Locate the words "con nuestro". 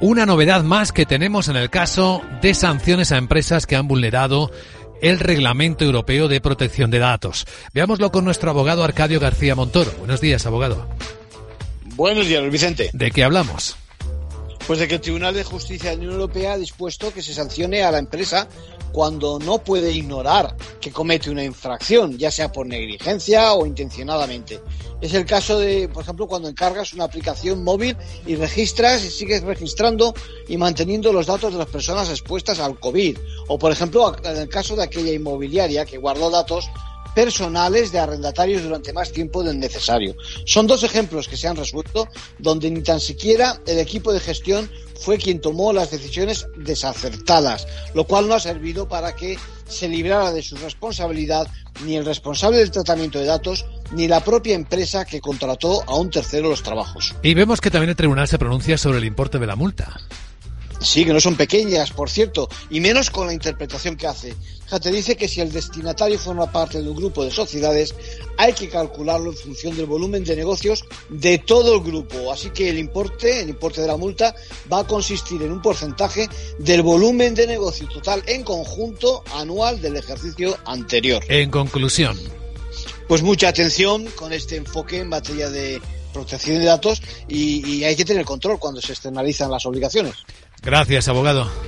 8.10-8.50